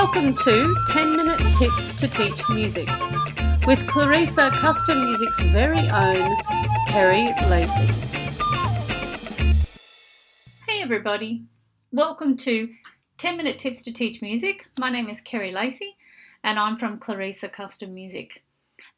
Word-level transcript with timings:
Welcome 0.00 0.36
to 0.44 0.76
10 0.86 1.16
Minute 1.16 1.40
Tips 1.56 1.92
to 1.94 2.06
Teach 2.06 2.48
Music 2.50 2.86
with 3.66 3.80
Klerrisa 3.88 4.56
Custom 4.60 5.04
Music's 5.04 5.40
very 5.40 5.88
own 5.88 6.36
Kerry 6.86 7.34
Lacey. 7.50 7.92
Hey 10.68 10.82
everybody, 10.82 11.46
welcome 11.90 12.36
to 12.36 12.72
10 13.16 13.36
Minute 13.36 13.58
Tips 13.58 13.82
to 13.82 13.92
Teach 13.92 14.22
Music. 14.22 14.68
My 14.78 14.88
name 14.88 15.08
is 15.08 15.20
Kerry 15.20 15.50
Lacey 15.50 15.96
and 16.44 16.60
I'm 16.60 16.76
from 16.76 17.00
Klerrisa 17.00 17.52
Custom 17.52 17.92
Music. 17.92 18.44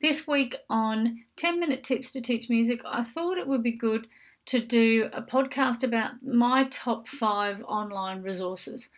This 0.02 0.28
week 0.28 0.54
on 0.68 1.24
10 1.36 1.58
Minute 1.58 1.82
Tips 1.82 2.12
to 2.12 2.20
Teach 2.20 2.50
Music, 2.50 2.82
I 2.84 3.04
thought 3.04 3.38
it 3.38 3.48
would 3.48 3.62
be 3.62 3.72
good 3.72 4.06
to 4.44 4.60
do 4.60 5.08
a 5.14 5.22
podcast 5.22 5.82
about 5.82 6.22
my 6.22 6.64
top 6.64 7.08
five 7.08 7.64
online 7.66 8.20
resources 8.20 8.90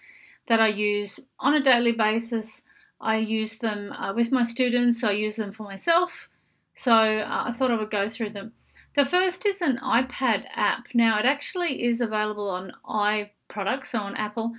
that 0.49 0.61
I 0.61 0.69
use 0.69 1.21
on 1.39 1.55
a 1.55 1.63
daily 1.63 1.93
basis. 1.93 2.65
I 3.01 3.17
use 3.17 3.59
them 3.59 3.93
uh, 3.93 4.13
with 4.15 4.31
my 4.31 4.45
students, 4.45 5.03
I 5.03 5.13
use 5.13 5.37
them 5.37 5.53
for 5.53 5.65
myself. 5.65 6.29
So 6.75 6.93
uh, 6.93 7.45
I 7.47 7.53
thought 7.53 7.71
I 7.71 7.77
would 7.77 7.91
go 7.91 8.09
through 8.09 8.31
them. 8.31 8.53
The 8.95 9.05
first 9.05 9.47
is 9.47 9.63
an 9.63 9.79
iPad 9.79 10.45
app. 10.55 10.89
Now, 10.95 11.19
it 11.19 11.25
actually 11.25 11.83
is 11.83 12.01
available 12.01 12.51
on 12.51 12.73
iProducts, 12.87 13.87
so 13.87 14.01
on 14.01 14.17
Apple, 14.17 14.53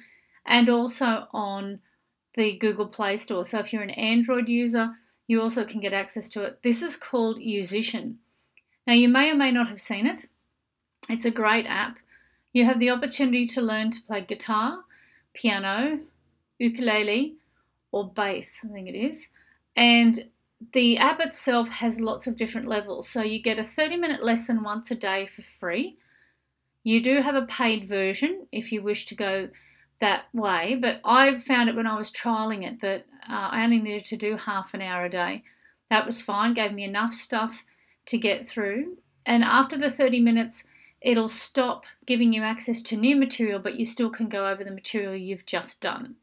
and 0.46 0.70
also 0.70 1.28
on 1.32 1.80
the 2.36 2.58
Google 2.58 2.88
Play 2.88 3.18
Store. 3.18 3.46
So 3.46 3.60
if 3.60 3.72
you're 3.72 3.84
an 3.84 3.92
Android 3.92 4.50
user, 4.50 4.96
you 5.28 5.40
also 5.42 5.64
can 5.66 5.80
get 5.80 5.94
access 5.94 6.30
to 6.30 6.44
it. 6.44 6.60
This 6.64 6.82
is 6.82 6.96
called 6.96 7.38
Yousician. 7.38 8.16
Now, 8.88 8.94
you 8.94 9.08
may 9.08 9.32
or 9.32 9.36
may 9.36 9.52
not 9.52 9.70
have 9.70 9.80
seen 9.82 10.08
it. 10.08 10.26
It's 11.10 11.26
a 11.26 11.32
great 11.32 11.66
app. 11.68 12.00
You 12.52 12.66
have 12.66 12.80
the 12.80 12.90
opportunity 12.90 13.46
to 13.48 13.62
learn 13.62 13.92
to 13.92 14.02
play 14.02 14.22
guitar, 14.22 14.84
piano, 15.34 16.00
ukulele, 16.58 17.36
or 17.92 18.10
bass, 18.10 18.62
I 18.64 18.68
think 18.70 18.88
it 18.88 18.96
is. 18.96 19.28
And 19.76 20.30
the 20.72 20.98
app 20.98 21.20
itself 21.20 21.70
has 21.70 22.02
lots 22.02 22.28
of 22.28 22.38
different 22.38 22.68
levels. 22.68 23.10
So 23.10 23.22
you 23.22 23.42
get 23.42 23.60
a 23.60 23.64
30 23.64 23.98
minute 23.98 24.24
lesson 24.24 24.64
once 24.64 24.92
a 24.92 24.96
day 24.96 25.26
for 25.26 25.42
free. 25.42 25.98
You 26.84 27.02
do 27.02 27.22
have 27.22 27.36
a 27.36 27.46
paid 27.46 27.88
version 27.88 28.48
if 28.52 28.72
you 28.72 28.82
wish 28.82 29.06
to 29.08 29.16
go 29.16 29.50
that 30.00 30.26
way, 30.34 30.78
but 30.80 31.00
I 31.06 31.38
found 31.40 31.70
it 31.70 31.76
when 31.76 31.88
I 31.88 31.98
was 31.98 32.12
trialing 32.12 32.66
it 32.68 32.82
that 32.82 33.06
uh, 33.30 33.50
I 33.52 33.64
only 33.64 33.80
needed 33.80 34.06
to 34.06 34.18
do 34.18 34.36
half 34.36 34.74
an 34.74 34.82
hour 34.82 35.06
a 35.06 35.10
day. 35.10 35.44
That 35.90 36.06
was 36.06 36.22
fine, 36.22 36.54
gave 36.54 36.74
me 36.74 36.84
enough 36.84 37.14
stuff 37.14 37.64
to 38.08 38.18
get 38.18 38.48
through. 38.48 38.98
And 39.26 39.44
after 39.44 39.78
the 39.78 39.90
30 39.90 40.20
minutes, 40.20 40.68
it'll 41.04 41.30
stop 41.30 41.86
giving 42.06 42.34
you 42.34 42.42
access 42.42 42.82
to 42.82 42.98
new 42.98 43.16
material, 43.16 43.60
but 43.60 43.76
you 43.76 43.86
still 43.86 44.10
can 44.10 44.30
go 44.30 44.48
over 44.48 44.64
the 44.64 44.72
material 44.72 45.16
you've 45.16 45.46
just 45.46 45.82
done. 45.82 46.16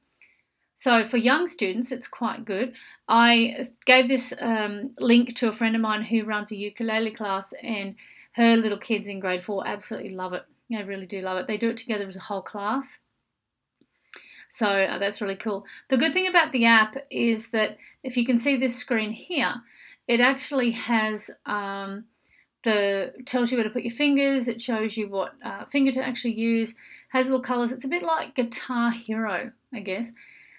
So 0.74 1.04
for 1.04 1.18
young 1.18 1.46
students, 1.46 1.92
it's 1.92 2.08
quite 2.08 2.46
good. 2.46 2.72
I 3.06 3.66
gave 3.84 4.08
this 4.08 4.32
um, 4.40 4.94
link 4.98 5.36
to 5.36 5.48
a 5.48 5.52
friend 5.52 5.76
of 5.76 5.82
mine 5.82 6.04
who 6.04 6.24
runs 6.24 6.50
a 6.50 6.56
ukulele 6.56 7.10
class, 7.10 7.52
and 7.62 7.96
her 8.32 8.56
little 8.56 8.78
kids 8.78 9.06
in 9.06 9.20
grade 9.20 9.44
four 9.44 9.66
absolutely 9.66 10.10
love 10.10 10.32
it. 10.32 10.44
They 10.70 10.82
really 10.82 11.06
do 11.06 11.20
love 11.20 11.36
it. 11.36 11.46
They 11.46 11.58
do 11.58 11.70
it 11.70 11.76
together 11.76 12.06
as 12.06 12.16
a 12.16 12.20
whole 12.20 12.40
class. 12.40 13.00
So 14.48 14.66
uh, 14.66 14.98
that's 14.98 15.20
really 15.20 15.36
cool. 15.36 15.66
The 15.90 15.98
good 15.98 16.14
thing 16.14 16.26
about 16.26 16.52
the 16.52 16.64
app 16.64 16.96
is 17.10 17.50
that 17.50 17.76
if 18.02 18.16
you 18.16 18.24
can 18.24 18.38
see 18.38 18.56
this 18.56 18.76
screen 18.76 19.12
here, 19.12 19.56
it 20.08 20.20
actually 20.20 20.70
has 20.70 21.30
um, 21.44 22.06
the 22.62 23.14
tells 23.24 23.50
you 23.50 23.56
where 23.56 23.64
to 23.64 23.70
put 23.70 23.82
your 23.82 23.94
fingers. 23.94 24.48
It 24.48 24.60
shows 24.60 24.96
you 24.96 25.08
what 25.08 25.34
uh, 25.44 25.64
finger 25.66 25.92
to 25.92 26.02
actually 26.02 26.34
use. 26.34 26.76
Has 27.10 27.26
little 27.26 27.42
colors. 27.42 27.72
It's 27.72 27.84
a 27.84 27.88
bit 27.88 28.02
like 28.02 28.34
Guitar 28.34 28.90
Hero, 28.90 29.52
I 29.72 29.80
guess. 29.80 30.12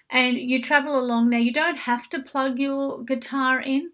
And 0.10 0.38
you 0.38 0.62
travel 0.62 1.00
along 1.00 1.30
now. 1.30 1.38
You 1.38 1.54
don't 1.54 1.80
have 1.80 2.10
to 2.10 2.20
plug 2.20 2.60
your 2.60 3.04
guitar 3.04 3.62
in. 3.62 3.92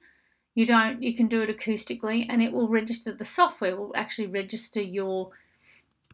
You 0.56 0.66
don't. 0.66 1.03
You 1.03 1.16
can 1.16 1.28
do 1.28 1.41
it 1.41 1.56
acoustically, 1.56 2.25
and 2.28 2.41
it 2.41 2.51
will 2.51 2.68
register. 2.68 3.13
The 3.13 3.25
software 3.25 3.75
will 3.75 3.91
actually 3.95 4.28
register 4.28 4.81
your 4.81 5.31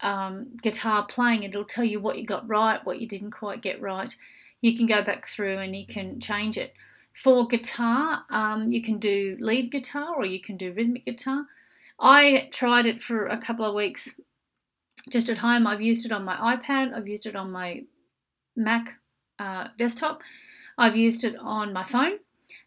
um, 0.01 0.57
guitar 0.61 1.05
playing. 1.05 1.43
It'll 1.43 1.63
tell 1.63 1.85
you 1.85 1.99
what 1.99 2.17
you 2.17 2.25
got 2.25 2.47
right, 2.47 2.85
what 2.85 2.99
you 2.99 3.07
didn't 3.07 3.31
quite 3.31 3.61
get 3.61 3.81
right. 3.81 4.13
You 4.59 4.75
can 4.75 4.85
go 4.85 5.01
back 5.01 5.27
through 5.27 5.57
and 5.57 5.75
you 5.75 5.85
can 5.85 6.19
change 6.19 6.57
it. 6.57 6.73
For 7.13 7.47
guitar, 7.47 8.25
um, 8.29 8.71
you 8.71 8.81
can 8.81 8.97
do 8.97 9.37
lead 9.39 9.71
guitar 9.71 10.15
or 10.15 10.25
you 10.25 10.41
can 10.41 10.57
do 10.57 10.73
rhythmic 10.73 11.05
guitar. 11.05 11.45
I 11.99 12.49
tried 12.51 12.85
it 12.85 13.01
for 13.01 13.27
a 13.27 13.37
couple 13.37 13.65
of 13.65 13.75
weeks 13.75 14.19
just 15.09 15.29
at 15.29 15.39
home. 15.39 15.67
I've 15.67 15.81
used 15.81 16.05
it 16.05 16.11
on 16.11 16.25
my 16.25 16.55
iPad, 16.55 16.93
I've 16.93 17.07
used 17.07 17.25
it 17.25 17.35
on 17.35 17.51
my 17.51 17.83
Mac 18.55 18.99
uh, 19.39 19.67
desktop, 19.77 20.21
I've 20.77 20.95
used 20.95 21.23
it 21.23 21.35
on 21.37 21.73
my 21.73 21.83
phone. 21.83 22.19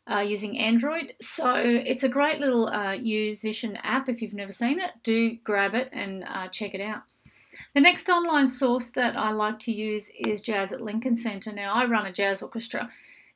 Uh, 0.09 0.20
using 0.20 0.56
Android. 0.56 1.14
So 1.20 1.54
it's 1.56 2.04
a 2.04 2.09
great 2.09 2.38
little 2.38 2.69
uh, 2.69 2.97
Yousician 2.97 3.76
app. 3.82 4.09
If 4.09 4.22
you've 4.22 4.34
never 4.34 4.53
seen 4.53 4.78
it, 4.78 4.91
do 5.03 5.37
grab 5.43 5.75
it 5.75 5.88
and 5.93 6.25
uh, 6.25 6.47
check 6.47 6.75
it 6.75 6.81
out. 6.81 7.03
The 7.75 7.81
next 7.81 8.08
online 8.08 8.47
source 8.47 8.91
that 8.91 9.16
I 9.16 9.31
like 9.31 9.58
to 9.60 9.72
use 9.72 10.10
is 10.19 10.43
Jazz 10.43 10.72
at 10.72 10.81
Lincoln 10.81 11.16
Center. 11.16 11.53
Now, 11.53 11.72
I 11.75 11.87
run 11.87 12.06
a 12.06 12.12
jazz 12.12 12.43
orchestra, 12.43 12.91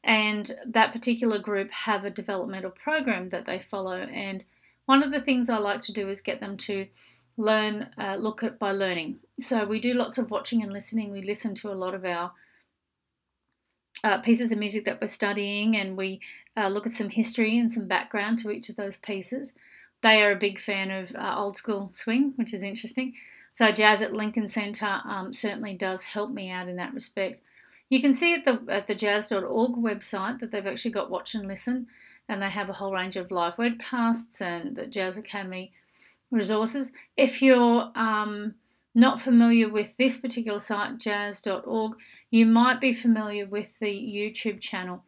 and 0.04 0.50
that 0.64 0.92
particular 0.92 1.38
group 1.38 1.70
have 1.72 2.04
a 2.04 2.10
developmental 2.10 2.70
program 2.70 3.30
that 3.30 3.46
they 3.46 3.58
follow, 3.58 3.96
and 3.96 4.44
one 4.90 5.04
of 5.04 5.12
the 5.12 5.20
things 5.20 5.48
I 5.48 5.58
like 5.58 5.82
to 5.82 5.92
do 5.92 6.08
is 6.08 6.20
get 6.20 6.40
them 6.40 6.56
to 6.66 6.88
learn, 7.36 7.90
uh, 7.96 8.16
look 8.16 8.42
at 8.42 8.58
by 8.58 8.72
learning. 8.72 9.20
So 9.38 9.64
we 9.64 9.78
do 9.78 9.94
lots 9.94 10.18
of 10.18 10.32
watching 10.32 10.64
and 10.64 10.72
listening. 10.72 11.12
We 11.12 11.22
listen 11.22 11.54
to 11.56 11.70
a 11.70 11.78
lot 11.84 11.94
of 11.94 12.04
our 12.04 12.32
uh, 14.02 14.18
pieces 14.18 14.50
of 14.50 14.58
music 14.58 14.84
that 14.86 15.00
we're 15.00 15.06
studying, 15.06 15.76
and 15.76 15.96
we 15.96 16.20
uh, 16.56 16.66
look 16.66 16.86
at 16.86 16.92
some 16.92 17.08
history 17.08 17.56
and 17.56 17.70
some 17.70 17.86
background 17.86 18.40
to 18.40 18.50
each 18.50 18.68
of 18.68 18.74
those 18.74 18.96
pieces. 18.96 19.52
They 20.02 20.24
are 20.24 20.32
a 20.32 20.46
big 20.46 20.58
fan 20.58 20.90
of 20.90 21.14
uh, 21.14 21.34
old 21.36 21.56
school 21.56 21.90
swing, 21.92 22.32
which 22.34 22.52
is 22.52 22.64
interesting. 22.64 23.14
So 23.52 23.70
Jazz 23.70 24.02
at 24.02 24.12
Lincoln 24.12 24.48
Center 24.48 25.02
um, 25.04 25.32
certainly 25.32 25.74
does 25.74 26.06
help 26.16 26.32
me 26.32 26.50
out 26.50 26.66
in 26.66 26.74
that 26.76 26.94
respect. 26.94 27.40
You 27.90 28.00
can 28.00 28.12
see 28.12 28.34
at 28.34 28.44
the 28.44 28.60
at 28.68 28.88
the 28.88 28.96
jazz.org 28.96 29.76
website 29.76 30.40
that 30.40 30.50
they've 30.50 30.66
actually 30.66 30.90
got 30.90 31.10
watch 31.12 31.36
and 31.36 31.46
listen 31.46 31.86
and 32.30 32.40
they 32.40 32.48
have 32.48 32.70
a 32.70 32.74
whole 32.74 32.92
range 32.92 33.16
of 33.16 33.32
live 33.32 33.56
webcasts 33.56 34.40
and 34.40 34.76
the 34.76 34.86
Jazz 34.86 35.18
Academy 35.18 35.72
resources. 36.30 36.92
If 37.16 37.42
you're 37.42 37.90
um, 37.96 38.54
not 38.94 39.20
familiar 39.20 39.68
with 39.68 39.96
this 39.96 40.16
particular 40.16 40.60
site, 40.60 40.98
jazz.org, 40.98 41.94
you 42.30 42.46
might 42.46 42.80
be 42.80 42.92
familiar 42.92 43.46
with 43.46 43.76
the 43.80 43.88
YouTube 43.88 44.60
channel. 44.60 45.02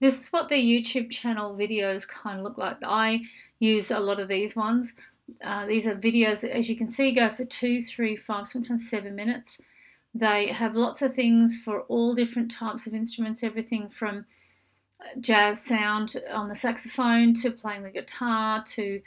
This 0.00 0.20
is 0.20 0.30
what 0.30 0.48
their 0.48 0.58
YouTube 0.58 1.12
channel 1.12 1.56
videos 1.56 2.08
kind 2.08 2.38
of 2.38 2.44
look 2.44 2.58
like. 2.58 2.78
I 2.82 3.20
use 3.60 3.92
a 3.92 4.00
lot 4.00 4.18
of 4.18 4.26
these 4.26 4.56
ones. 4.56 4.96
Uh, 5.44 5.66
these 5.66 5.86
are 5.86 5.94
videos, 5.94 6.42
as 6.42 6.68
you 6.68 6.76
can 6.76 6.88
see, 6.88 7.14
go 7.14 7.30
for 7.30 7.44
two, 7.44 7.80
three, 7.82 8.16
five, 8.16 8.48
sometimes 8.48 8.90
seven 8.90 9.14
minutes. 9.14 9.60
They 10.12 10.48
have 10.48 10.74
lots 10.74 11.02
of 11.02 11.14
things 11.14 11.56
for 11.56 11.82
all 11.82 12.16
different 12.16 12.50
types 12.50 12.88
of 12.88 12.94
instruments, 12.94 13.44
everything 13.44 13.88
from 13.88 14.26
jazz 15.20 15.62
sound 15.62 16.16
on 16.32 16.48
the 16.48 16.54
saxophone 16.54 17.34
to 17.34 17.50
playing 17.50 17.82
the 17.82 17.90
guitar 17.90 18.62
to 18.62 19.00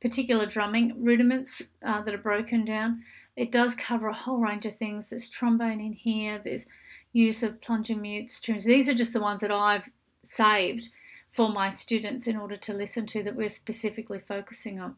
particular 0.00 0.46
drumming 0.46 1.02
rudiments 1.02 1.62
uh, 1.82 2.02
that 2.02 2.14
are 2.14 2.18
broken 2.18 2.64
down. 2.64 3.02
It 3.36 3.50
does 3.50 3.74
cover 3.74 4.08
a 4.08 4.14
whole 4.14 4.38
range 4.38 4.66
of 4.66 4.76
things. 4.76 5.10
There's 5.10 5.28
trombone 5.28 5.80
in 5.80 5.92
here, 5.92 6.40
there's 6.42 6.68
use 7.12 7.42
of 7.42 7.60
plunger 7.60 7.96
mutes, 7.96 8.40
tunes. 8.40 8.64
These 8.64 8.88
are 8.88 8.94
just 8.94 9.12
the 9.12 9.20
ones 9.20 9.40
that 9.40 9.50
I've 9.50 9.88
saved 10.22 10.88
for 11.30 11.48
my 11.48 11.70
students 11.70 12.26
in 12.26 12.36
order 12.36 12.56
to 12.56 12.74
listen 12.74 13.06
to 13.06 13.22
that 13.22 13.34
we're 13.34 13.48
specifically 13.48 14.20
focusing 14.20 14.78
on. 14.78 14.96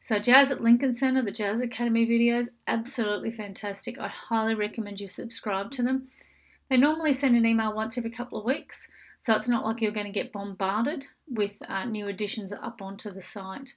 So, 0.00 0.18
Jazz 0.18 0.50
at 0.50 0.62
Lincoln 0.62 0.92
Center, 0.92 1.22
the 1.22 1.30
Jazz 1.30 1.60
Academy 1.60 2.06
videos, 2.06 2.48
absolutely 2.66 3.30
fantastic. 3.30 3.98
I 3.98 4.08
highly 4.08 4.54
recommend 4.54 5.00
you 5.00 5.06
subscribe 5.06 5.70
to 5.72 5.82
them. 5.82 6.08
They 6.68 6.76
normally 6.76 7.12
send 7.12 7.36
an 7.36 7.46
email 7.46 7.74
once 7.74 7.98
every 7.98 8.10
couple 8.10 8.38
of 8.38 8.44
weeks, 8.44 8.90
so 9.18 9.34
it's 9.34 9.48
not 9.48 9.64
like 9.64 9.80
you're 9.80 9.92
going 9.92 10.06
to 10.06 10.12
get 10.12 10.32
bombarded 10.32 11.06
with 11.28 11.56
uh, 11.68 11.84
new 11.84 12.08
additions 12.08 12.52
up 12.52 12.80
onto 12.80 13.10
the 13.10 13.22
site. 13.22 13.74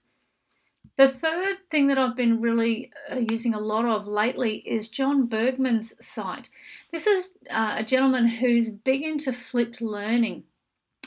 The 0.95 1.07
third 1.07 1.57
thing 1.69 1.88
that 1.88 1.98
I've 1.98 2.16
been 2.16 2.42
really 2.42 2.92
uh, 3.12 3.19
using 3.30 3.54
a 3.54 3.60
lot 3.60 3.86
of 3.86 4.07
lately 4.07 4.63
is 4.66 4.89
Jon 4.89 5.28
Bergmann's 5.28 5.94
site. 6.04 6.50
This 6.92 7.06
is 7.06 7.38
uh, 7.51 7.75
a 7.78 7.84
gentleman 7.84 8.28
who's 8.28 8.69
big 8.69 9.04
into 9.04 9.31
flipped 9.31 9.81
learning. 9.81 10.44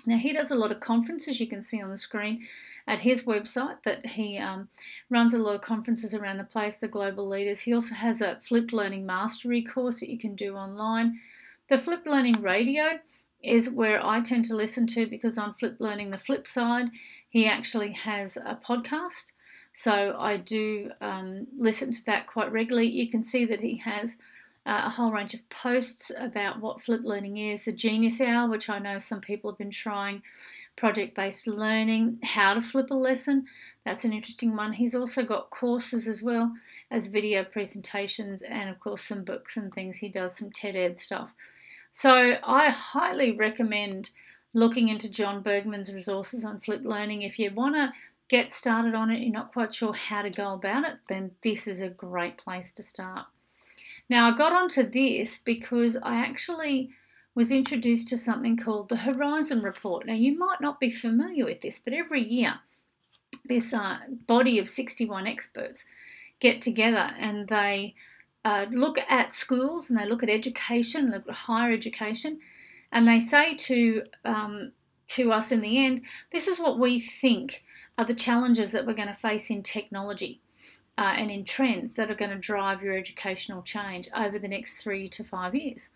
Now, 0.07 0.17
he 0.17 0.33
does 0.33 0.51
a 0.51 0.57
lot 0.57 0.71
of 0.71 0.81
conferences, 0.81 1.41
you 1.41 1.47
can 1.47 1.61
see 1.61 1.83
on 1.83 1.91
the 1.91 1.97
screen 1.97 2.47
at 2.87 3.01
his 3.01 3.25
website 3.25 3.83
that 3.85 4.07
he 4.07 4.39
um, 4.39 4.69
runs 5.11 5.35
a 5.35 5.39
lot 5.39 5.55
of 5.55 5.63
conferences 5.63 6.15
around 6.15 6.39
the 6.39 6.45
place, 6.45 6.77
the 6.77 6.89
global 6.89 7.29
leaders. 7.29 7.61
He 7.61 7.75
also 7.75 7.95
has 7.95 8.21
a 8.21 8.39
flipped 8.41 8.73
learning 8.73 9.07
mastery 9.07 9.63
course 9.63 10.01
that 10.01 10.11
you 10.11 10.19
can 10.19 10.35
do 10.35 10.57
online. 10.57 11.21
The 11.71 11.79
Flip 11.79 12.03
learning 12.05 12.43
radio 12.43 12.99
is 13.45 13.71
where 13.71 14.05
I 14.05 14.23
tend 14.23 14.45
to 14.47 14.57
listen 14.57 14.89
to 14.89 15.07
because 15.07 15.39
on 15.39 15.55
Flip 15.55 15.77
Learning 15.79 16.11
the 16.11 16.19
Flip 16.19 16.49
Side, 16.49 16.89
he 17.29 17.47
actually 17.47 17.93
has 17.93 18.37
a 18.37 18.57
podcast. 18.57 19.31
So 19.73 20.17
I 20.19 20.37
do 20.37 20.91
um, 21.01 21.47
listen 21.57 21.93
to 21.93 22.05
that 22.07 22.27
quite 22.27 22.51
regularly. 22.51 22.89
You 22.89 23.09
can 23.09 23.23
see 23.23 23.45
that 23.45 23.61
he 23.61 23.77
has 23.77 24.19
uh, 24.67 24.83
a 24.87 24.91
whole 24.91 25.13
range 25.13 25.33
of 25.33 25.49
posts 25.49 26.11
about 26.19 26.61
what 26.61 26.83
flip 26.83 27.03
learning 27.05 27.37
is, 27.37 27.67
the 27.67 27.73
Genius 27.73 28.21
Hour, 28.21 28.51
which 28.51 28.69
I 28.69 28.81
know 28.81 28.99
some 28.99 29.21
people 29.21 29.53
have 29.53 29.59
been 29.59 29.71
trying, 29.71 30.23
project 30.75 31.15
based 31.15 31.47
learning, 31.47 32.19
how 32.25 32.55
to 32.55 32.63
flip 32.63 32.91
a 32.91 32.95
lesson. 32.95 33.47
That's 33.85 34.05
an 34.05 34.13
interesting 34.13 34.57
one. 34.57 34.73
He's 34.73 34.97
also 34.97 35.23
got 35.23 35.51
courses 35.51 36.09
as 36.09 36.21
well 36.21 36.53
as 36.91 37.07
video 37.07 37.45
presentations 37.45 38.43
and, 38.43 38.69
of 38.69 38.81
course, 38.81 39.05
some 39.05 39.23
books 39.23 39.57
and 39.57 39.73
things. 39.73 39.99
He 39.99 40.09
does 40.09 40.37
some 40.37 40.51
TED 40.51 40.75
Ed 40.75 40.99
stuff. 40.99 41.33
So 41.93 42.37
I 42.43 42.71
highly 42.71 43.33
recommend 43.33 44.11
looking 44.53 44.89
into 44.89 45.11
Jon 45.11 45.43
Bergmann's 45.43 45.93
resources 45.93 46.45
on 46.45 46.61
flip 46.61 46.83
learning. 46.85 47.23
If 47.23 47.39
you 47.39 47.51
want 47.53 47.77
to 47.77 47.93
get 48.29 48.55
started 48.55 48.95
on 48.95 49.11
it, 49.11 49.21
you're 49.21 49.33
not 49.33 49.53
quite 49.53 49.75
sure 49.75 49.93
how 49.93 50.23
to 50.23 50.31
go 50.31 50.53
about 50.53 50.85
it, 50.85 50.99
then 51.09 51.33
this 51.43 51.67
is 51.67 51.81
a 51.83 51.89
great 51.89 52.39
place 52.39 52.73
to 52.75 52.83
start. 52.83 53.27
Now, 54.09 54.29
I 54.33 54.37
got 54.37 54.53
onto 54.53 54.83
this 54.83 55.39
because 55.39 55.97
I 55.97 56.17
actually 56.17 56.91
was 57.35 57.53
introduced 57.53 58.09
to 58.09 58.17
something 58.17 58.57
called 58.57 58.89
the 58.89 58.99
Horizon 58.99 59.63
Report. 59.63 60.07
Now, 60.07 60.15
you 60.15 60.37
might 60.37 60.61
not 60.61 60.81
be 60.81 60.91
familiar 60.91 61.45
with 61.45 61.61
this, 61.61 61.79
but 61.79 61.93
every 61.93 62.23
year, 62.23 62.61
this 63.45 63.73
uh, 63.73 63.99
body 64.27 64.59
of 64.59 64.69
61 64.69 65.27
experts 65.27 65.85
get 66.41 66.61
together 66.61 67.15
and 67.19 67.49
they 67.49 67.95
uh, 68.45 68.67
look 68.71 68.99
at 69.09 69.35
schools 69.35 69.91
and 69.91 69.99
they 69.99 70.07
look 70.07 70.23
at 70.23 70.31
education, 70.31 71.11
look 71.11 71.29
at 71.29 71.35
higher 71.35 71.73
education, 71.73 72.41
and 72.91 73.07
they 73.07 73.21
say 73.21 73.55
to 73.55 74.03
um, 74.25 74.73
to 75.09 75.33
us 75.33 75.51
in 75.51 75.61
the 75.61 75.85
end, 75.85 76.03
this 76.33 76.47
is 76.47 76.61
what 76.61 76.79
we 76.79 77.01
think 77.01 77.65
are 77.99 78.05
the 78.05 78.15
challenges 78.15 78.73
that 78.73 78.87
we're 78.87 78.95
going 78.95 79.09
to 79.09 79.15
face 79.15 79.51
in 79.51 79.63
technology 79.63 80.41
uh, 80.97 81.15
and 81.17 81.31
in 81.31 81.45
trends 81.45 81.95
that 81.95 82.11
are 82.11 82.15
going 82.15 82.31
to 82.31 82.39
drive 82.39 82.83
your 82.83 82.97
educational 82.97 83.63
change 83.63 84.09
over 84.17 84.39
the 84.39 84.49
next 84.49 84.83
three 84.83 85.09
to 85.09 85.25
five 85.25 85.55
years. 85.55 85.91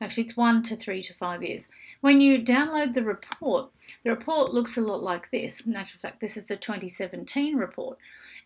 Actually, 0.00 0.24
it's 0.24 0.36
one 0.36 0.62
to 0.62 0.76
three 0.76 1.02
to 1.02 1.14
five 1.14 1.42
years. 1.42 1.70
When 2.00 2.20
you 2.20 2.42
download 2.42 2.94
the 2.94 3.02
report, 3.02 3.70
the 4.04 4.10
report 4.10 4.52
looks 4.52 4.76
a 4.76 4.82
lot 4.82 5.02
like 5.02 5.30
this. 5.30 5.66
In 5.66 5.74
actual 5.74 6.00
fact, 6.00 6.20
this 6.20 6.36
is 6.36 6.46
the 6.46 6.56
2017 6.56 7.56
report. 7.56 7.98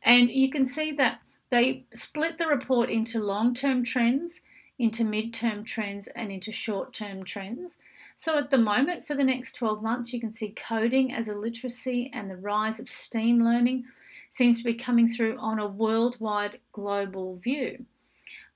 And 0.02 0.30
you 0.30 0.50
can 0.50 0.66
see 0.66 0.92
that 0.92 1.20
they 1.50 1.84
split 1.94 2.38
the 2.38 2.46
report 2.46 2.90
into 2.90 3.22
long 3.22 3.54
term 3.54 3.84
trends, 3.84 4.40
into 4.78 5.04
mid 5.04 5.32
term 5.32 5.64
trends, 5.64 6.08
and 6.08 6.32
into 6.32 6.52
short 6.52 6.92
term 6.92 7.24
trends. 7.24 7.78
So 8.16 8.38
at 8.38 8.50
the 8.50 8.58
moment, 8.58 9.06
for 9.06 9.14
the 9.14 9.24
next 9.24 9.54
12 9.54 9.82
months, 9.82 10.12
you 10.12 10.20
can 10.20 10.32
see 10.32 10.48
coding 10.48 11.12
as 11.12 11.28
a 11.28 11.34
literacy 11.34 12.10
and 12.14 12.30
the 12.30 12.36
rise 12.36 12.80
of 12.80 12.88
STEAM 12.88 13.44
learning 13.44 13.84
seems 14.30 14.58
to 14.58 14.64
be 14.64 14.74
coming 14.74 15.08
through 15.08 15.36
on 15.38 15.58
a 15.58 15.66
worldwide 15.66 16.58
global 16.72 17.36
view. 17.36 17.84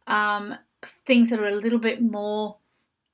Um, 0.07 0.57
things 1.07 1.31
that 1.31 1.41
are 1.41 1.49
a 1.49 1.55
little 1.55 1.79
bit 1.79 2.03
more, 2.03 2.57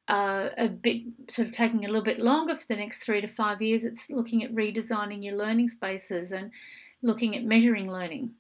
uh, 0.09 0.51
a 0.57 0.69
bit 0.69 1.03
sort 1.29 1.49
of 1.49 1.55
taking 1.55 1.85
a 1.85 1.89
little 1.89 2.03
bit 2.03 2.21
longer 2.21 2.55
for 2.55 2.67
the 2.67 2.77
next 2.77 3.05
three 3.05 3.21
to 3.21 3.27
five 3.27 3.61
years, 3.61 3.85
it's 3.85 4.11
looking 4.11 4.43
at 4.43 4.55
redesigning 4.55 5.25
your 5.25 5.37
learning 5.37 5.69
spaces 5.69 6.33
and 6.33 6.53
looking 7.03 7.37
at 7.37 7.45
measuring 7.45 7.91
learning. 7.91 8.31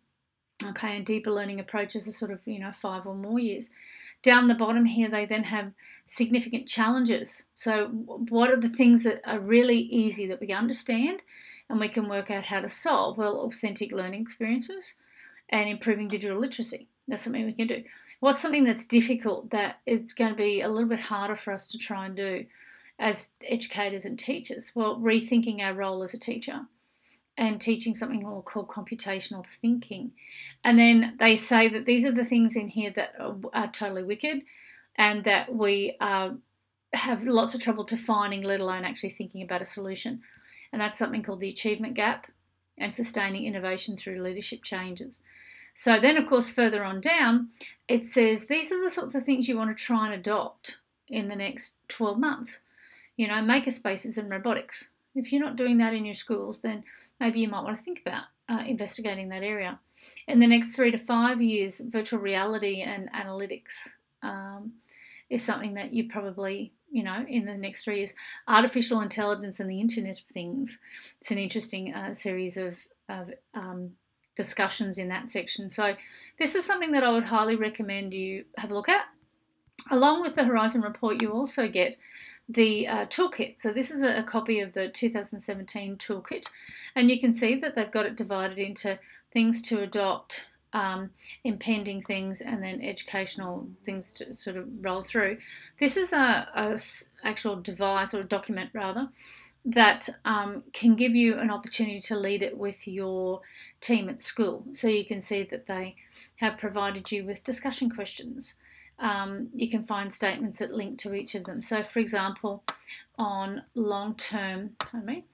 Okay, 0.65 0.97
and 0.97 1.05
deeper 1.05 1.31
learning 1.31 1.61
approaches 1.61 2.09
are 2.09 2.13
sort 2.13 2.31
of, 2.31 2.41
you 2.47 2.59
know, 2.59 2.73
five 2.73 3.07
or 3.07 3.15
more 3.15 3.39
years. 3.39 3.71
Down 4.23 4.49
the 4.49 4.55
bottom 4.55 4.87
here, 4.87 5.11
they 5.11 5.27
then 5.27 5.45
have 5.45 5.73
significant 6.07 6.67
challenges. 6.67 7.47
So, 7.57 7.89
what 7.89 8.51
are 8.51 8.57
the 8.57 8.69
things 8.69 9.05
that 9.05 9.21
are 9.25 9.39
really 9.39 9.79
easy 9.79 10.27
that 10.27 10.41
we 10.41 10.53
understand 10.53 11.23
and 11.69 11.79
we 11.79 11.89
can 11.89 12.09
work 12.09 12.31
out 12.31 12.47
how 12.47 12.61
to 12.61 12.71
solve? 12.71 13.19
Well, 13.19 13.41
authentic 13.41 13.93
learning 13.93 14.23
experiences 14.23 14.95
and 15.51 15.69
improving 15.69 16.09
digital 16.09 16.41
literacy. 16.41 16.89
That's 17.07 17.23
something 17.23 17.45
we 17.45 17.53
can 17.53 17.69
do. 17.69 17.85
What's 18.21 18.41
something 18.41 18.65
that's 18.65 18.87
difficult 18.87 19.51
that 19.51 19.81
it's 19.85 20.15
going 20.15 20.31
to 20.31 20.37
be 20.37 20.63
a 20.63 20.69
little 20.69 20.89
bit 20.89 21.01
harder 21.01 21.37
for 21.37 21.53
us 21.53 21.69
to 21.69 21.79
try 21.79 22.07
and 22.07 22.17
do 22.17 22.47
as 22.99 23.33
educators 23.47 24.07
and 24.07 24.19
teachers? 24.19 24.73
Well, 24.75 24.99
rethinking 24.99 25.61
our 25.61 25.75
role 25.75 26.03
as 26.03 26.15
a 26.15 26.19
teacher 26.19 26.63
and 27.37 27.61
teaching 27.61 27.95
something 27.95 28.23
called 28.23 28.69
computational 28.69 29.45
thinking. 29.45 30.13
And 30.65 30.79
then 30.79 31.17
they 31.19 31.37
say 31.37 31.69
that 31.69 31.85
these 31.85 32.05
are 32.07 32.13
the 32.13 32.25
things 32.25 32.57
in 32.57 32.69
here 32.69 32.93
that 32.97 33.15
are, 33.53 33.69
totally 33.69 34.03
wicked 34.03 34.43
and 34.97 35.25
that 35.25 35.55
we 35.55 35.97
uh, 36.01 36.31
have 36.95 37.25
lots 37.25 37.55
of 37.55 37.61
trouble 37.61 37.85
defining, 37.85 38.43
let 38.43 38.61
alone 38.61 38.85
actually 38.85 39.11
thinking 39.11 39.43
about 39.43 39.63
a 39.63 39.67
solution. 39.67 40.23
And 40.73 40.81
that's 40.81 40.99
something 40.99 41.23
called 41.23 41.41
the 41.41 41.51
achievement 41.51 41.95
gap 41.95 42.29
and 42.79 42.95
sustaining 42.95 43.45
innovation 43.45 43.97
through 43.97 44.23
leadership 44.23 44.63
changes. 44.63 45.21
So, 45.75 46.01
then, 46.01 46.17
of 46.17 46.27
course, 46.27 46.49
further 46.49 46.85
on 46.85 47.03
down, 47.03 47.51
it 47.87 48.07
says 48.07 48.47
these 48.47 48.73
are 48.73 48.83
the 48.83 48.89
sorts 48.89 49.15
of 49.15 49.25
things 49.25 49.47
you 49.47 49.59
want 49.59 49.77
to 49.77 49.85
try 49.85 50.07
and 50.07 50.15
adopt 50.15 50.79
in 51.09 51.29
the 51.29 51.37
next 51.37 51.77
12 51.89 52.19
months. 52.19 52.61
You 53.15 53.29
know, 53.29 53.35
makerspaces 53.35 54.17
and 54.17 54.31
robotics. 54.31 54.89
If 55.17 55.33
you're 55.33 55.45
not 55.45 55.57
doing 55.57 55.79
that 55.79 55.95
in 55.95 56.05
your 56.05 56.15
schools, 56.15 56.61
then 56.61 56.85
maybe 57.19 57.41
you 57.41 57.49
might 57.49 57.65
want 57.65 57.77
to 57.77 57.83
think 57.83 58.03
about 58.05 58.25
uh, 58.49 58.63
investigating 58.67 59.31
that 59.31 59.43
area. 59.43 59.81
In 60.29 60.39
the 60.39 60.47
next 60.47 60.77
three 60.77 60.91
to 60.91 60.99
five 60.99 61.41
years, 61.43 61.81
virtual 61.81 62.21
reality 62.21 62.83
and 62.83 63.11
analytics 63.13 63.89
um, 64.23 64.75
is 65.31 65.43
something 65.43 65.75
that 65.75 65.93
you 65.93 66.09
probably, 66.09 66.73
you 66.91 67.03
know, 67.03 67.25
in 67.29 67.47
the 67.47 67.57
next 67.57 67.85
three 67.85 67.99
years, 67.99 68.15
artificial 68.47 69.01
intelligence 69.01 69.59
and 69.59 69.71
the 69.71 69.81
Internet 69.81 70.21
of 70.21 70.27
Things. 70.27 70.79
It's 71.21 71.31
an 71.31 71.39
interesting 71.39 71.95
uh, 71.95 72.15
series 72.15 72.57
of, 72.57 72.87
of 73.09 73.33
um, 73.55 73.93
discussions 74.37 74.99
in 74.99 75.09
that 75.09 75.31
section. 75.31 75.71
So, 75.71 75.97
this 76.39 76.55
is 76.55 76.65
something 76.65 76.93
that 76.93 77.03
I 77.03 77.11
would 77.11 77.25
highly 77.25 77.57
recommend 77.57 78.13
you 78.13 78.45
have 78.59 78.71
a 78.71 78.75
look 78.75 78.89
at. 78.89 79.07
Along 79.91 80.21
with 80.21 80.35
the 80.35 80.45
Horizon 80.45 80.83
report, 80.83 81.23
you 81.23 81.33
also 81.33 81.69
get 81.69 81.97
the 82.49 82.87
uh, 82.87 83.07
toolkit. 83.07 83.61
So 83.61 83.73
this 83.73 83.91
is 83.91 84.03
a, 84.03 84.19
a, 84.19 84.23
copy 84.23 84.61
of 84.61 84.73
the 84.73 84.89
2017 84.89 85.97
toolkit, 85.97 86.47
and 86.95 87.11
you 87.11 87.21
can 87.21 87.35
see 87.35 87.57
that 87.57 87.75
they've 87.75 87.91
got 87.91 88.07
it 88.07 88.17
divided 88.17 88.59
into 88.59 88.99
things 89.33 89.63
to 89.63 89.81
adopt, 89.81 90.47
um, 90.73 91.11
impending 91.45 92.03
things, 92.03 92.41
and 92.41 92.63
then 92.63 92.81
educational 92.81 93.69
things 93.85 94.13
to 94.15 94.35
sort 94.35 94.57
of 94.57 94.69
roll 94.81 95.03
through. 95.03 95.39
This 95.81 95.97
is 95.97 96.13
a, 96.13 96.79
actual 97.25 97.57
device 97.57 98.15
or 98.15 98.23
document 98.23 98.71
rather 98.73 99.09
that 99.65 100.09
um, 100.25 100.63
can 100.73 100.95
give 100.95 101.17
you 101.17 101.37
an 101.39 101.51
opportunity 101.51 102.01
to 102.01 102.17
lead 102.17 102.41
it 102.41 102.57
with 102.57 102.87
your 102.87 103.41
team 103.81 104.09
at 104.09 104.23
school. 104.23 104.65
So 104.75 104.87
you 104.87 105.05
can 105.05 105.21
see 105.21 105.43
that 105.43 105.67
they 105.67 105.97
have 106.37 106.57
provided 106.57 107.11
you 107.11 107.25
with 107.25 107.43
discussion 107.43 107.91
questions 107.91 108.55
um, 108.99 109.49
you 109.53 109.69
can 109.71 109.85
find 109.85 110.13
statements 110.13 110.59
that 110.59 110.73
link 110.73 110.99
to 111.01 111.15
each 111.15 111.35
of 111.35 111.45
them. 111.45 111.61
So, 111.63 111.83
for 111.83 111.99
example, 111.99 112.65
on 113.19 113.63
long 113.75 114.15
term, 114.15 114.71
pardon 114.79 115.07
me, 115.07 115.25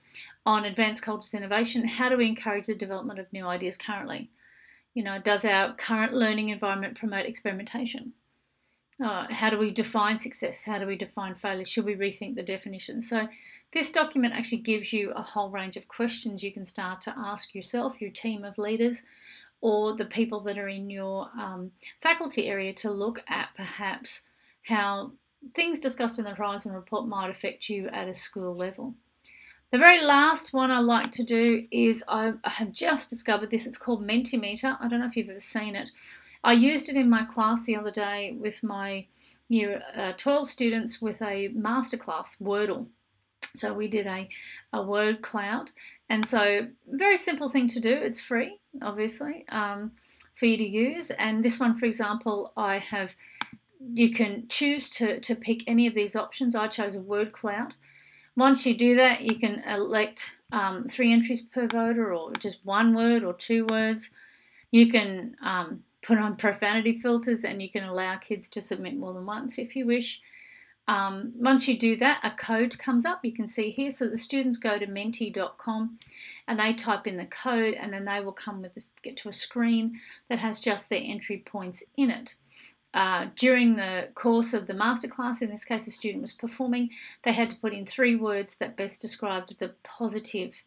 on 0.45 0.64
advanced 0.64 1.02
cultures 1.02 1.35
innovation, 1.35 1.87
how 1.87 2.09
do 2.09 2.16
we 2.16 2.26
encourage 2.26 2.66
the 2.66 2.75
development 2.75 3.21
of 3.21 3.33
new 3.33 3.47
ideas 3.47 3.76
currently? 3.76 4.31
You 4.95 5.04
know, 5.04 5.19
does 5.19 5.45
our 5.45 5.75
current 5.75 6.12
learning 6.12 6.50
environment 6.50 6.99
promote 6.99 7.26
experimentation? 7.26 8.12
Uh, 9.02 9.26
how 9.31 9.49
do 9.49 9.57
we 9.57 9.71
define 9.71 10.19
success? 10.19 10.64
How 10.64 10.78
do 10.78 10.87
we 10.87 10.97
define 10.97 11.35
failure? 11.35 11.64
Should 11.64 11.87
we 11.87 11.95
rethink 11.95 12.35
the 12.35 12.42
definition? 12.42 13.00
So, 13.00 13.28
this 13.73 13.90
document 13.90 14.35
actually 14.35 14.59
gives 14.59 14.92
you 14.92 15.12
a 15.12 15.23
whole 15.23 15.50
range 15.50 15.76
of 15.76 15.88
questions 15.88 16.42
you 16.42 16.52
can 16.52 16.66
start 16.66 17.00
to 17.02 17.14
ask 17.16 17.54
yourself, 17.54 18.00
your 18.00 18.11
team 18.11 18.45
of 18.45 18.59
leaders, 18.59 19.04
or 19.62 19.95
the 19.95 20.04
people 20.04 20.40
that 20.40 20.59
are 20.59 20.69
in 20.69 20.90
your 20.90 21.31
um, 21.38 21.71
faculty 22.02 22.49
area 22.49 22.75
to 22.75 22.90
look 22.90 23.23
at 23.28 23.49
perhaps 23.57 24.25
how 24.64 25.12
things 25.54 25.81
discussed 25.81 26.19
in 26.19 26.25
the 26.25 26.35
Horizon 26.35 26.73
report 26.73 27.07
might 27.07 27.31
affect 27.31 27.69
you 27.69 27.88
at 27.88 28.09
a 28.09 28.14
school 28.14 28.54
level. 28.54 28.95
The 29.71 29.78
very 29.78 30.02
last 30.02 30.52
one 30.52 30.71
I 30.71 30.81
like 30.81 31.12
to 31.12 31.23
do 31.23 31.62
is 31.71 32.04
I 32.07 32.35
have 32.45 32.73
just 32.73 33.09
discovered 33.09 33.50
this. 33.50 33.66
It's 33.66 33.78
called 33.78 34.07
Mentimeter. 34.07 34.76
I 34.81 34.88
don't 34.88 35.00
know 35.00 35.07
if 35.07 35.16
you've 35.16 35.31
ever 35.31 35.40
seen 35.40 35.76
it. 35.76 35.90
I 36.45 36.52
used 36.52 36.88
it 36.88 36.97
in 36.97 37.09
my 37.09 37.25
class 37.25 37.64
the 37.64 37.76
other 37.76 37.92
day 37.92 38.37
with 38.38 38.62
my 38.62 39.07
year 39.49 39.81
uh, 39.97 40.12
12 40.16 40.49
students 40.50 41.00
with 41.00 41.23
a 41.23 41.49
masterclass 41.50 42.42
Wordle. 42.42 42.88
So 43.54 43.73
we 43.73 43.87
did 43.87 44.07
a, 44.07 44.28
a 44.73 44.83
word 44.83 45.23
cloud. 45.23 45.71
And 46.09 46.26
so, 46.26 46.69
very 46.87 47.16
simple 47.16 47.49
thing 47.49 47.69
to 47.69 47.81
do. 47.81 47.92
It's 47.92 48.21
free, 48.21 48.59
obviously, 48.83 49.45
um, 49.49 49.93
for 50.35 50.47
you 50.47 50.57
to 50.57 50.67
use. 50.67 51.11
And 51.11 51.45
this 51.45 51.61
one, 51.61 51.79
for 51.79 51.87
example, 51.87 52.53
I 52.57 52.79
have, 52.79 53.15
you 53.81 54.12
can 54.12 54.47
choose 54.49 54.91
to, 54.91 55.21
to 55.21 55.35
pick 55.35 55.62
any 55.67 55.87
of 55.87 55.95
these 55.95 56.17
options. 56.17 56.55
I 56.55 56.69
chose 56.69 56.95
a 56.95 57.01
word 57.03 57.33
cloud. 57.33 57.75
Once 58.37 58.65
you 58.65 58.75
do 58.75 58.97
that, 58.97 59.21
you 59.21 59.39
can 59.39 59.62
elect 59.67 60.37
um, 60.53 60.85
three 60.85 61.12
entries 61.12 61.43
per 61.43 61.67
voter 61.67 62.15
or 62.15 62.33
just 62.39 62.65
one 62.65 62.95
word 62.95 63.25
or 63.25 63.35
two 63.35 63.67
words. 63.67 64.11
You 64.71 64.91
can 64.91 65.37
um, 65.43 65.85
put 66.03 66.19
on 66.19 66.37
profanity 66.37 66.99
filters 66.99 67.45
and 67.45 67.61
you 67.61 67.71
can 67.71 67.85
allow 67.85 68.17
kids 68.17 68.49
to 68.51 68.61
submit 68.61 68.97
more 68.97 69.12
than 69.12 69.27
once 69.27 69.59
if 69.59 69.77
you 69.77 69.87
wish. 69.87 70.21
Um, 70.89 71.33
once 71.37 71.69
you 71.69 71.79
do 71.79 71.97
that, 71.97 72.21
a 72.25 72.33
code 72.33 72.77
comes 72.79 73.05
up. 73.05 73.25
You 73.25 73.33
can 73.33 73.47
see 73.47 73.71
here. 73.71 73.91
So 73.91 74.09
the 74.09 74.19
students 74.19 74.59
go 74.59 74.79
to 74.79 74.87
menti.com 74.87 75.99
and 76.49 76.59
they 76.59 76.75
type 76.75 77.07
in 77.07 77.17
the 77.17 77.25
code, 77.25 77.75
and 77.75 77.93
then 77.93 78.05
they 78.05 78.21
will 78.21 78.33
come 78.33 78.62
with 78.62 78.73
get 79.03 79.17
to 79.19 79.29
a 79.29 79.33
screen 79.33 80.01
that 80.29 80.41
has 80.41 80.61
just 80.61 80.89
their 80.91 81.01
entry 81.03 81.43
points 81.47 81.85
in 81.97 82.11
it. 82.11 82.35
uh, 82.95 83.27
during 83.37 83.77
the 83.77 84.09
course 84.15 84.53
of 84.53 84.67
the 84.67 84.75
masterclass, 84.75 85.41
in 85.41 85.51
this 85.51 85.65
case, 85.65 85.87
a 85.87 85.91
student 85.91 86.21
was 86.21 86.33
performing, 86.33 86.91
they 87.23 87.33
had 87.33 87.51
to 87.51 87.57
put 87.57 87.73
in 87.73 87.87
three 87.87 88.15
words 88.15 88.57
that 88.57 88.77
best 88.77 89.01
described 89.01 89.59
the 89.59 89.73
positive 89.83 90.62